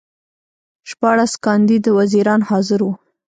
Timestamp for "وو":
2.83-2.93